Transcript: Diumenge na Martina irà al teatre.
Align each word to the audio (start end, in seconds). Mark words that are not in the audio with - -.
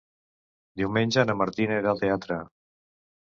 Diumenge 0.81 1.25
na 1.29 1.35
Martina 1.43 1.77
irà 1.81 1.91
al 1.93 2.01
teatre. 2.01 2.39